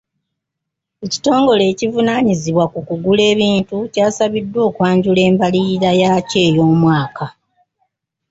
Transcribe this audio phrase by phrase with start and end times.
[1.05, 7.25] Ekitongole ekivunaanyizibwa kukugula ebintu kyasabiddwa okwanjula embalirira yaakyo ey'omwaka.